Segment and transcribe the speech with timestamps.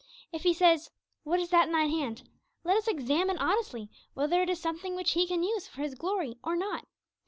[0.31, 0.89] If He says,
[1.21, 2.27] 'What is that in thine hand?'
[2.63, 6.39] let us examine honestly whether it is something which He can use for His glory
[6.43, 6.87] or not.